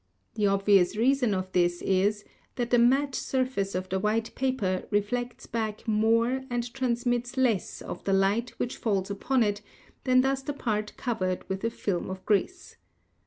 [0.33, 5.45] The obvious reason of this is that the matt surface of the white paper reflects
[5.45, 9.61] back more and transmits less of the light which falls upon it
[10.05, 12.77] than does the part covered with a film of grease.